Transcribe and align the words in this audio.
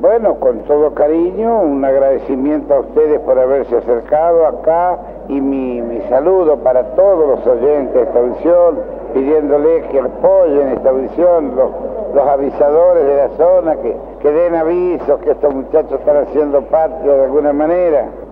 Bueno, 0.00 0.40
con 0.40 0.64
todo 0.64 0.92
cariño, 0.92 1.60
un 1.60 1.84
agradecimiento 1.84 2.74
a 2.74 2.80
ustedes 2.80 3.20
por 3.20 3.38
haberse 3.38 3.76
acercado 3.76 4.44
acá 4.44 4.98
y 5.28 5.40
mi, 5.40 5.80
mi 5.82 6.00
saludo 6.08 6.56
para 6.58 6.96
todos 6.96 7.28
los 7.28 7.46
oyentes 7.46 7.94
de 7.94 8.02
esta 8.02 8.18
audición, 8.18 8.80
pidiéndoles 9.14 9.86
que 9.86 10.00
apoyen 10.00 10.72
esta 10.72 10.90
audición, 10.90 11.54
los, 11.54 11.70
los 12.12 12.26
avisadores 12.26 13.06
de 13.06 13.16
la 13.16 13.28
zona, 13.36 13.76
que, 13.76 13.96
que 14.20 14.32
den 14.32 14.56
avisos, 14.56 15.20
que 15.20 15.30
estos 15.30 15.54
muchachos 15.54 16.00
están 16.00 16.16
haciendo 16.16 16.62
patria 16.62 17.12
de 17.12 17.24
alguna 17.26 17.52
manera. 17.52 18.08